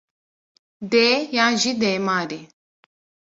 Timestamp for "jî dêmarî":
1.61-2.41